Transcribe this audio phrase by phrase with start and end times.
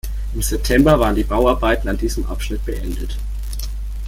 [0.33, 3.19] Im September waren die Bauarbeiten an diesem Abschnitt beendet.